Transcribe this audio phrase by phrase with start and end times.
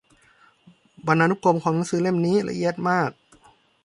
[1.07, 3.09] บรรณานุกรมของหนังสือเล่มนี้ละเอียดมาก